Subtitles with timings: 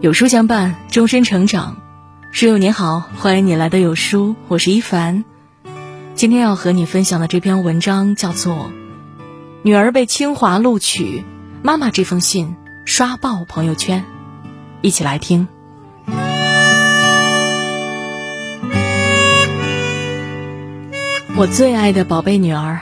[0.00, 1.76] 有书相伴，终身成长。
[2.30, 5.24] 书友你好，欢迎你来到有书，我是一凡。
[6.14, 8.54] 今天要和你分享的这篇文章叫做
[9.62, 11.24] 《女儿被清华录取，
[11.64, 14.04] 妈妈这封信刷爆朋友圈》，
[14.82, 15.48] 一起来听。
[21.36, 22.78] 我最爱的宝贝女儿，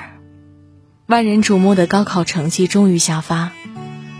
[1.06, 3.52] 万人瞩目的高考成绩终于下发，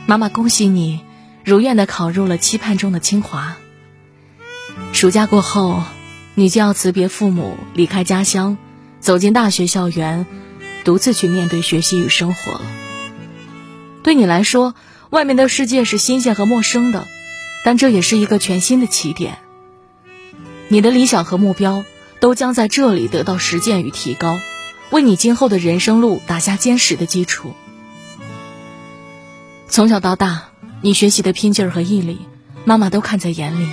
[0.07, 1.03] 妈妈恭喜你，
[1.47, 3.57] 如愿的考入了期盼中的清华。
[4.93, 5.85] 暑假过后，
[6.35, 8.59] 你就要辞别父母，离开家乡，
[8.99, 10.27] 走进大学校园，
[10.85, 12.63] 独自去面对学习与生活了。
[14.03, 14.75] 对你来说，
[15.11, 17.07] 外面的世界是新鲜和陌生的，
[17.65, 19.39] 但这也是一个全新的起点。
[20.67, 21.85] 你的理想和目标。
[22.19, 24.41] 都将在这里得到实践与提高，
[24.91, 27.53] 为你今后的人生路打下坚实的基础。
[29.69, 30.49] 从小到大，
[30.83, 32.21] 你学习的拼劲儿和毅力，
[32.65, 33.69] 妈妈都看在眼里。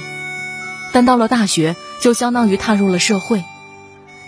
[0.92, 3.44] 但到了大学，就相当于踏入了社会，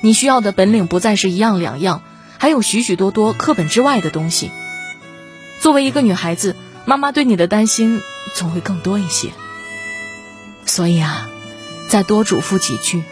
[0.01, 2.01] 你需要的本领不再是一样两样，
[2.37, 4.51] 还有许许多多课本之外的东西。
[5.61, 6.55] 作为一个女孩子，
[6.85, 8.01] 妈妈对你的担心
[8.35, 9.29] 总会更多一些。
[10.65, 11.29] 所以啊，
[11.87, 13.03] 再多嘱咐几句。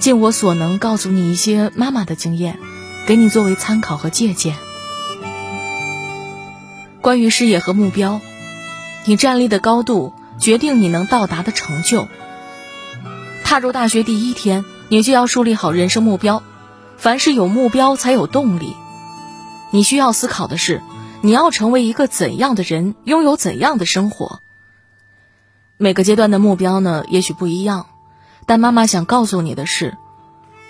[0.00, 2.58] 尽我所能告诉你一些妈妈的经验，
[3.06, 4.56] 给你作为参考和借鉴。
[7.00, 8.20] 关于事业和目标，
[9.06, 12.08] 你站立的高度决定你能到达的成就。
[13.42, 16.42] 踏入大学第一天，你就要树立好人生目标。
[16.96, 18.74] 凡是有目标才有动力。
[19.70, 20.80] 你需要思考的是，
[21.20, 24.40] 你要成为一个怎样的人，拥有怎样的生活。
[25.76, 27.86] 每个阶段的目标呢，也许不一样。
[28.46, 29.96] 但妈妈想告诉你的是，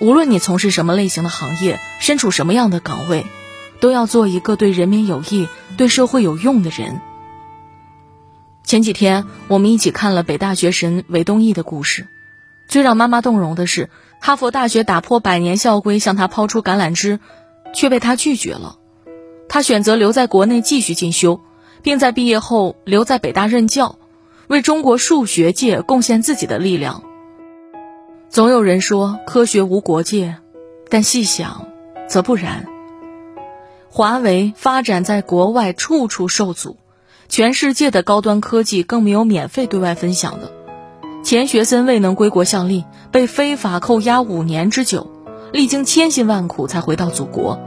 [0.00, 3.26] 无论你从事什么类型的行业，身处什么样的岗位，
[3.80, 5.46] 都要做一个对人民有益、
[5.76, 7.00] 对社会有用的人。
[8.64, 12.08] 前几天我们一起看了北大学神韦东奕的故事，
[12.66, 17.20] 最让妈妈动容的是，哈佛大学打破百年校规向他抛出橄榄枝，
[17.74, 18.78] 却被他拒绝了。
[19.50, 21.40] 他选择留在国内继续进修，
[21.82, 23.98] 并在毕业后留在北大任教，
[24.48, 27.04] 为中国数学界贡献自己的力量。
[28.30, 30.38] 总有人说科学无国界，
[30.88, 31.68] 但细想，
[32.08, 32.66] 则不然。
[33.90, 36.78] 华为发展在国外处处受阻，
[37.28, 40.52] 全世界的高端科技更没有免费对外分享的。
[41.22, 45.10] 钱学森未能归国效力，被非法扣押五年之久，
[45.52, 47.58] 历经千辛万苦才回到祖国。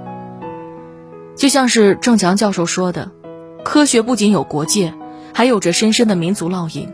[1.36, 3.12] 就像是郑强教授说的
[3.64, 4.94] ：“科学不仅有国界，
[5.34, 6.90] 还有着深深的民族烙印。”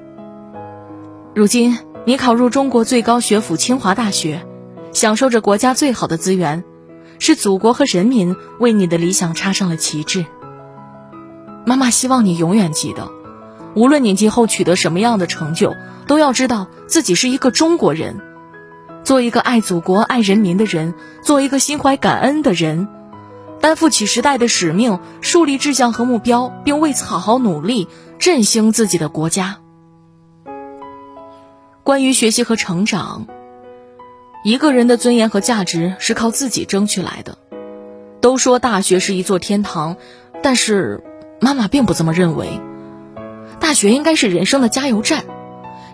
[1.35, 1.77] 如今。
[2.05, 4.45] 你考入中国最高学府清华大学，
[4.91, 6.65] 享受着国家最好的资源，
[7.17, 10.25] 是祖国和人民为你的理想插上了旗帜。
[11.65, 13.09] 妈妈希望你永远记得，
[13.73, 15.75] 无论你今后取得什么样的成就，
[16.07, 18.19] 都要知道自己是一个中国人，
[19.03, 20.93] 做一个爱祖国、爱人民的人，
[21.23, 22.87] 做一个心怀感恩的人，
[23.61, 27.87] 担负起时代的使命，树立志向和目标，并为此好好努力，
[28.19, 29.59] 振兴自己的国家。
[31.83, 33.25] 关于学习和成长，
[34.43, 37.37] 一个人的尊严和价值是靠自己争取来的。
[38.21, 39.97] 都说大学是一座天堂，
[40.41, 41.03] 但是
[41.43, 42.61] 妈妈并不这么认为。
[43.59, 45.25] 大学应该是人生的加油站，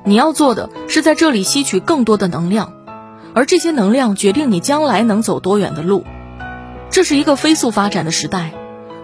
[0.03, 2.73] 你要做的是在这里吸取更多的能量，
[3.33, 6.03] 而这些能量决定你将来能走多远的路。
[6.91, 8.51] 这是一个飞速发展的时代，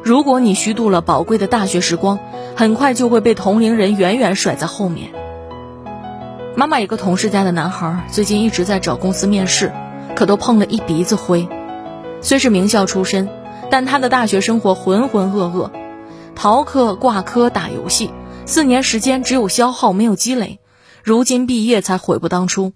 [0.04, 2.20] 如果你虚度了宝贵的大学时光，
[2.56, 5.10] 很快就会被同龄人远远甩在后面。
[6.56, 9.72] 妈妈有个同事家的男孩，最近一直在找公司面试，
[10.16, 11.50] 可都碰了一鼻子灰。
[12.22, 13.30] 虽是名校出身，
[13.72, 15.70] 但他的大学生活浑浑噩噩，
[16.35, 18.12] 逃课、挂科、打游戏，
[18.46, 20.59] 四年时间只有消耗没有积累。
[21.03, 22.73] 如今毕业才悔不当初。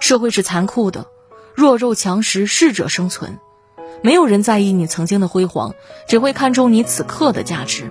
[0.00, 1.06] 社会是残酷的，
[1.54, 3.38] 弱肉强食，适者生存。
[4.02, 5.74] 没有人在意你曾经的辉煌，
[6.06, 7.90] 只会看重你此刻的价值。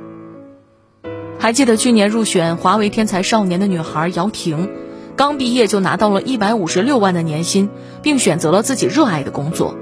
[1.40, 4.70] 还记得去年入选华为天才少年的女孩姚婷，
[5.16, 7.70] 刚毕业就拿到了一百五十六万的年薪，
[8.02, 9.76] 并选择了自己热爱的工作。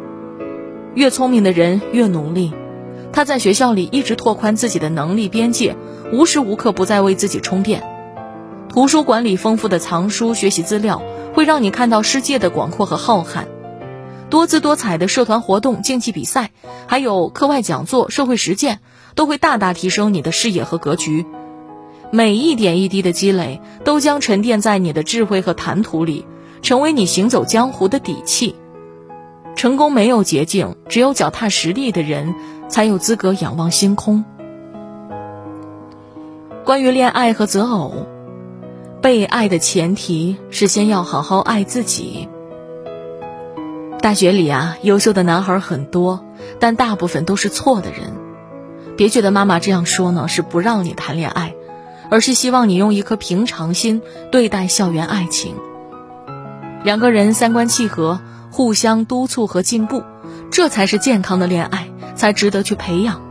[0.95, 2.53] 越聪明的人越努力，
[3.15, 5.77] 他在学校里一直拓宽自己的能力边界，
[6.11, 7.81] 无时无刻不在为自己充电。
[8.67, 11.01] 图书馆里丰富的藏书、学习资料，
[11.33, 13.45] 会让你看到世界的广阔和浩瀚。
[14.29, 16.51] 多姿多彩的社团活动、竞技比赛，
[16.87, 18.81] 还有课外讲座、社会实践，
[19.15, 21.25] 都会大大提升你的视野和格局。
[22.11, 26.25] 每一点一滴的积累，都将沉淀在你的智慧和谈吐里，
[26.61, 28.55] 成为你行走江湖的底气。
[29.55, 32.35] 成功没有捷径，只有脚踏实地的人，
[32.67, 34.25] 才有资格仰望星空。
[36.63, 38.07] 关于恋爱和择偶，
[39.01, 42.27] 被爱的前提是先要好好爱自己。
[44.01, 46.25] 大学里啊，优秀的男孩很多，
[46.59, 48.13] 但大部分都是错的人。
[48.97, 51.55] 别觉得妈妈这样说呢，是不让你谈恋爱，
[52.09, 54.01] 而是希望你用一颗平常心
[54.31, 55.55] 对待校园爱情。
[56.83, 58.21] 两个人三观契合，
[58.51, 60.03] 互相督促和进步，
[60.51, 61.84] 这才是健康的恋爱，
[62.15, 63.21] 才值得去培养。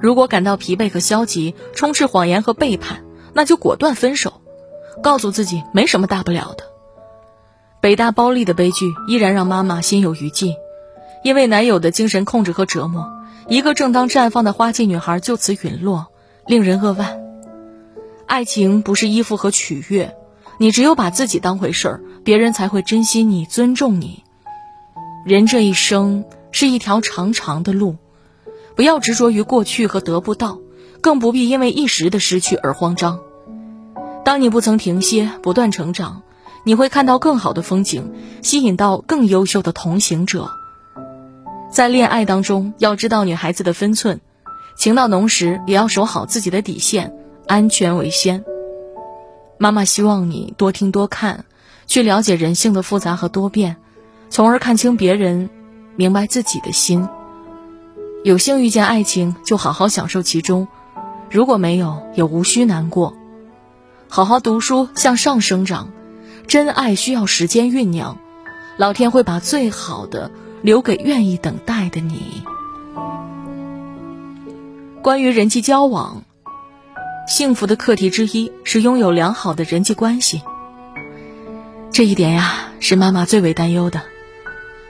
[0.00, 4.40] 如果感到疲惫和消极，充斥谎言和背叛，那就果断分手，
[5.02, 6.64] 告诉自己没什么大不了的。
[7.80, 10.54] 北大包丽的悲剧依然让妈妈心有余悸，
[11.24, 13.10] 因为男友的精神控制和折磨。
[13.48, 16.06] 一个正当绽放的花季女孩就此陨落，
[16.46, 17.20] 令人扼腕。
[18.26, 20.16] 爱情不是依附和取悦，
[20.58, 24.24] 你只有把自己当回事儿，别人才会珍惜你、尊重你。
[25.26, 27.96] 人这一生是一条长长的路，
[28.76, 30.58] 不要执着于过去和得不到，
[31.00, 33.20] 更不必因为一时的失去而慌张。
[34.24, 36.22] 当你不曾停歇，不断成长，
[36.64, 40.50] 你会看到更好的风景，吸引到更优秀的同行者。
[41.70, 44.20] 在恋爱当中，要知道女孩子的分寸，
[44.76, 47.14] 情到浓时也要守好自己的底线，
[47.46, 48.44] 安全为先。
[49.58, 51.44] 妈妈希望你多听多看，
[51.86, 53.76] 去了解人性的复杂和多变，
[54.30, 55.50] 从而看清别人，
[55.96, 57.08] 明白自己的心。
[58.24, 60.66] 有幸遇见爱情，就好好享受其中；
[61.30, 63.14] 如果没有，也无需难过。
[64.08, 65.90] 好好读书，向上生长。
[66.46, 68.18] 真爱需要时间酝酿，
[68.76, 70.30] 老天会把最好的。
[70.62, 72.44] 留给愿意等待的你。
[75.02, 76.22] 关于人际交往，
[77.26, 80.40] 幸福的课题之一是拥有良好的人际关系。
[81.90, 84.02] 这一点呀，是妈妈最为担忧的。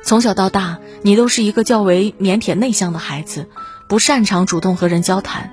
[0.05, 3.49] 从小到大，你都是一个较为腼腆内向的孩子，
[3.89, 5.53] 不擅长主动和人交谈。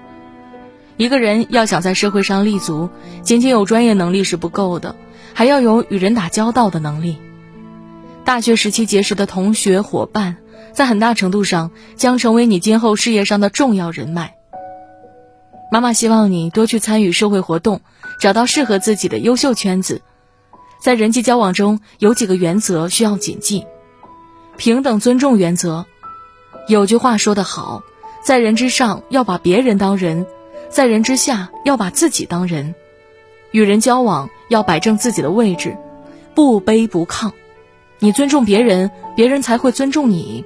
[0.98, 2.90] 一个人要想在社会上立足，
[3.22, 4.96] 仅仅有专业能力是不够的，
[5.34, 7.18] 还要有与人打交道的能力。
[8.26, 10.38] 大学时期结识的同学伙伴，
[10.74, 14.36] 在很大程度上将成为你今后事业上的重要人脉。
[15.72, 17.82] 妈妈希望你多去参与社会活动，
[18.20, 20.02] 找到适合自己的优秀圈子。
[20.84, 23.66] 在人际交往中，有几个原则需要谨记：
[24.60, 25.86] 平等尊重原则。
[26.68, 27.82] 有句话说得好，
[28.22, 30.28] 在人之上要把别人当人，
[30.70, 32.76] 在人之下要把自己当人。
[33.52, 35.78] 与人交往要摆正自己的位置，
[36.36, 37.32] 不卑不亢。
[38.00, 40.44] 你尊重别人，别人才会尊重你。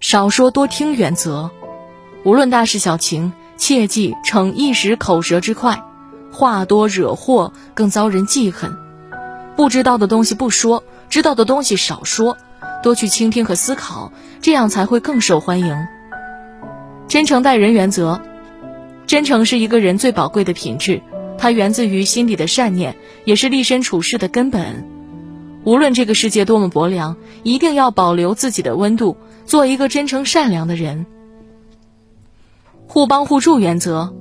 [0.00, 1.50] 少说多听原则，
[2.22, 5.82] 无论大事小情，切忌逞一时口舌之快，
[6.30, 8.76] 话多惹祸，更遭人记恨。
[9.56, 12.36] 不知道的东西不说，知道的东西少说，
[12.82, 15.76] 多去倾听和思考，这样才会更受欢迎。
[17.08, 18.20] 真诚待人原则，
[19.06, 21.00] 真诚是一个人最宝贵的品质，
[21.38, 24.86] 它源自于心底的善念，也是立身处世的根本。
[25.64, 31.06] 无论这个世界多么薄凉，一定要保留自己的温度，做一个真诚善良的人。
[32.86, 34.14] 互帮互助原则，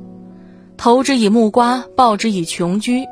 [0.77, 3.05] 投之以木瓜，报之以琼琚。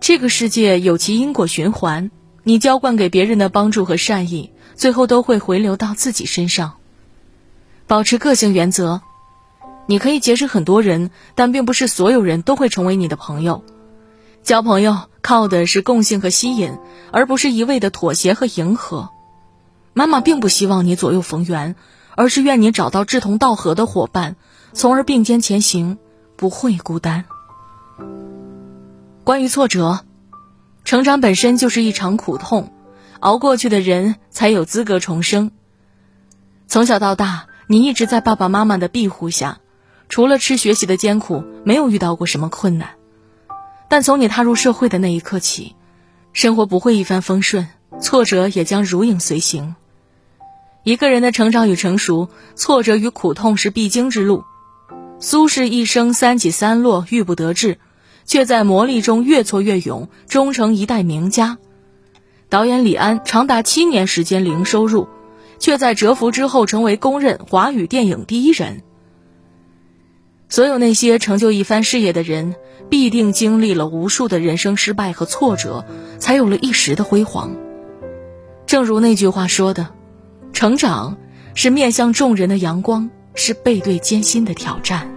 [0.00, 2.10] 这个世界有其因果循环，
[2.42, 6.74] 你浇灌给别人的帮助和善意，最后都会回流到自己身上。
[7.86, 9.02] 保持个性原则，
[9.86, 13.64] 你可以结识很多人，但并不是所有人都会成为你的朋友。
[14.42, 16.76] 交朋友靠的是共性和吸引，
[17.12, 19.10] 而不是一味的妥协和迎合。
[19.92, 21.76] 妈妈并不希望你左右逢源，
[22.16, 24.36] 而是愿你找到志同道合的伙伴，
[24.72, 25.98] 从而并肩前行，
[26.36, 27.24] 不会孤单。
[29.22, 30.00] 关于挫折，
[30.84, 32.72] 成长本身就是一场苦痛，
[33.22, 35.52] 熬过去的人才有资格重生。
[36.66, 39.60] 从小到大，你一直在爸爸妈妈的庇护下，
[40.08, 42.96] 除了吃学习的艰苦，没有遇到过什么困难。
[43.88, 45.76] 但从你踏入社会的那一刻起，
[46.32, 47.68] 生活不会一帆风顺，
[48.00, 49.76] 挫折也将如影随形。
[50.82, 54.42] 一个人的成长与成熟，挫折与苦痛是必经之路。
[55.20, 57.78] 苏轼一生三起三落，郁不得志，
[58.24, 61.58] 却在磨砺中越挫越勇，终成一代名家。
[62.52, 65.08] 导演李安长达七年时间零收入，
[65.58, 68.82] 却在蛰伏之后成为公认华语电影第一人。
[70.50, 72.54] 所有那些成就一番事业的人，
[72.90, 75.86] 必定经历了无数的人生失败和挫折，
[76.18, 77.56] 才有了一时的辉煌。
[78.66, 79.88] 正如那句话说的
[80.52, 81.16] ：“成长
[81.54, 85.10] 是面向众人的阳光，是背对艰辛的挑战。”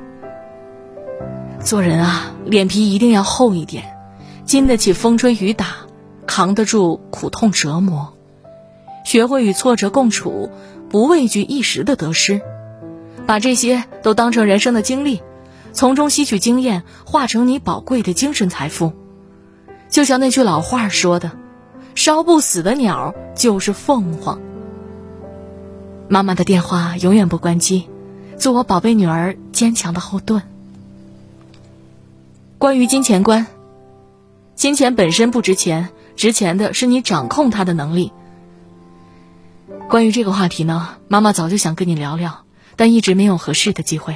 [1.60, 3.94] 做人啊，脸皮一定要厚一点，
[4.46, 5.85] 经得起风吹雨打，
[6.27, 8.13] 扛得住苦痛折磨，
[9.03, 10.50] 学会与挫折共处，
[10.89, 12.41] 不畏惧一时的得失。
[13.25, 15.22] 把这些都当成人生的经历，
[15.74, 18.94] 从中吸取经验，化成你宝贵的精神财富。
[19.89, 21.32] 就像那句老话说的
[21.96, 24.39] ：“烧不死的鸟就是凤凰。”
[26.08, 27.88] 妈妈的电话永远不关机，
[28.38, 30.44] 做我宝贝女儿坚强的后盾。
[32.58, 33.48] 关于金钱观，
[34.53, 38.12] 金钱本身不值钱，值钱的是你掌控它的能力。
[39.89, 42.43] 关于这个话题呢，妈妈早就想跟你聊聊，
[42.75, 44.15] 但一直没有合适的机会。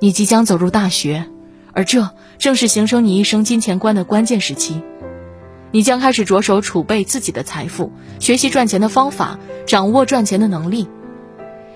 [0.00, 1.26] 你即将走入大学，
[1.72, 4.82] 而这正是形成你一生金钱观的关键时期。
[5.70, 10.88] 你将开始着手储备自己的财富，学习赚钱的方法，掌握赚钱的能力。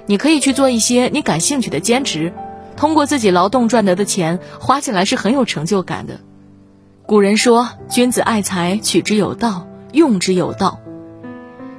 [0.07, 2.33] 你可以去做一些你感兴趣的兼职，
[2.77, 6.21] 通过自己劳动赚得的钱，花起来是很有成就感的。
[7.09, 10.79] 古人说：“君子爱财，取之有道，用之有道。”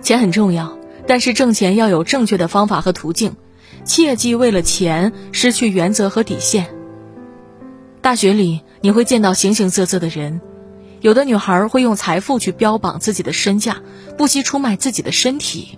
[0.02, 3.36] 钱很重要，但是挣钱要有正确的方法和途径，
[3.86, 6.74] 切忌为了钱失去原则和底线。
[8.02, 10.42] 大学里你会见到形形色色的人。
[11.02, 13.84] 有的女孩会用财富去标榜自己的身价，
[14.18, 15.78] 不惜出卖自己的身体，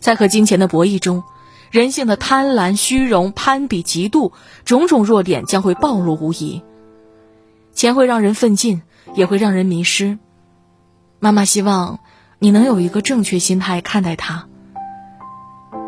[0.00, 1.22] 在和金钱的博弈中，
[1.70, 4.32] 人性的贪婪、虚荣、攀比、嫉妒，
[4.64, 6.60] 种种弱点将会暴露无遗。
[7.76, 8.80] 钱会让人奋进，
[9.14, 10.18] 也会让人迷失。
[11.20, 12.00] 妈妈希望
[12.38, 14.48] 你能有一个正确心态看待它。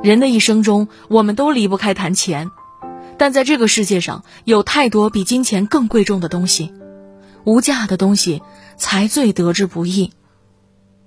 [0.03, 2.51] 人的一生中，我们都离不开谈钱，
[3.17, 6.75] 但在这个世界上，有太多比金钱更贵重的东西。
[7.45, 8.43] 无价的东西
[8.77, 10.13] 才最得之不易。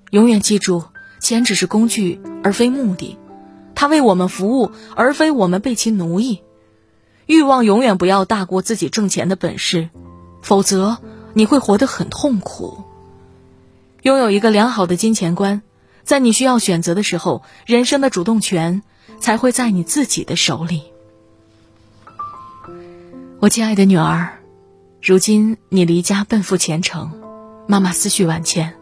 [0.09, 0.83] 永远记住，
[1.19, 3.19] 钱只是工具，而非目的。
[3.75, 6.41] 它为我们服务，而非我们被其奴役。
[7.27, 9.89] 欲望永远不要大过自己挣钱的本事，
[10.41, 10.97] 否则
[11.33, 12.83] 你会活得很痛苦。
[14.03, 15.61] 拥有一个良好的金钱观，
[16.03, 18.81] 在你需要选择的时候，人生的主动权
[19.19, 20.83] 才会在你自己的手里。
[23.39, 24.37] 我亲爱的女儿。
[25.03, 27.19] 如今你离家奔赴前程，
[27.67, 28.75] 妈妈思绪万千。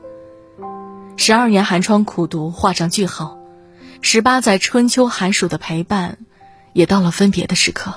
[1.15, 3.37] 十二年寒窗苦读画上句号，
[4.01, 6.17] 十八载春秋寒暑的陪伴，
[6.73, 7.93] 也到了分别的时刻。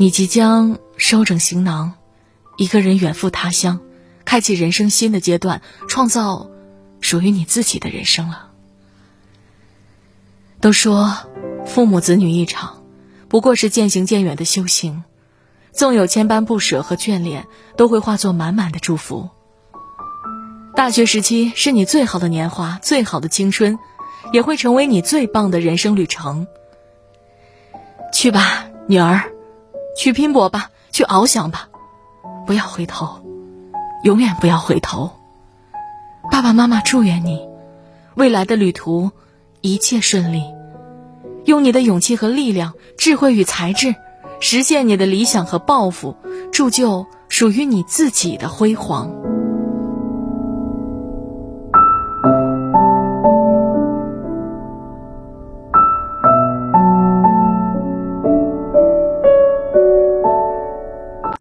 [0.00, 1.94] 你即将收整行囊，
[2.56, 3.80] 一个人远赴他乡，
[4.24, 6.48] 开启人生新的阶段，创造
[7.00, 8.50] 属于你自己的人生了。
[10.60, 11.16] 都说
[11.66, 12.84] 父母子女一场，
[13.26, 15.02] 不过是渐行渐远的修行。
[15.72, 19.30] 纵有千般不舍和眷恋，都会化作满满的祝福。
[20.76, 23.80] 大学时期是你最好的年华，最好的青春，
[24.32, 26.46] 也会成为你最棒的人生旅程。
[28.12, 29.32] 去吧，女儿，
[29.98, 31.68] 去拼搏吧，去翱翔吧，
[32.46, 33.20] 不要回头，
[34.04, 35.10] 永远不要回头。
[36.30, 37.44] 爸爸妈妈祝愿你，
[38.14, 39.10] 未来的旅途
[39.60, 40.44] 一切顺利。
[41.46, 43.96] 用你的勇气和力量，智慧与才智。
[44.38, 46.14] 实现你的理想和抱负，
[46.52, 49.10] 铸就属于你自己的辉煌。